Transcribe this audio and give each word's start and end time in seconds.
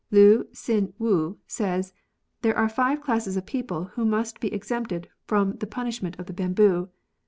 Lii 0.09 0.45
Hsin 0.51 0.93
wu 0.97 1.37
says. 1.45 1.93
There 2.41 2.57
are 2.57 2.67
five 2.67 3.01
classes 3.01 3.37
of 3.37 3.45
people 3.45 3.83
who 3.93 4.03
must 4.03 4.39
be 4.39 4.51
exempted 4.51 5.07
from 5.27 5.57
the 5.57 5.67
punishment 5.67 6.17
of 6.19 6.25
the 6.25 6.33
bamboo. 6.33 6.89